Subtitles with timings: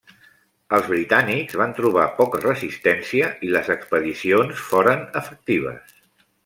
[0.77, 5.99] Els britànics van trobar poca resistència i les expedicions foren efectives.